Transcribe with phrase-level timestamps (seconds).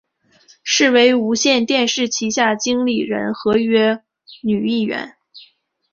[0.63, 4.03] 现为无线电视旗下经理人合约
[4.41, 5.15] 女艺员。